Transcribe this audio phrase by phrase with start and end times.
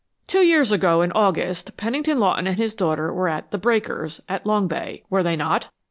[0.25, 4.47] "Two years ago, in August, Pennington Lawton and his daughter were at 'The Breakers,' at
[4.47, 5.67] Long Bay, were they not?"